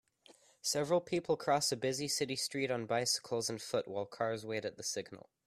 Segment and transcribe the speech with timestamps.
[0.63, 4.75] Several people cross a busy city street on bicycles and foot while cars wait at
[4.75, 5.29] the signal.